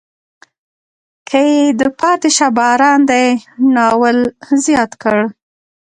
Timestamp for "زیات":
4.63-4.91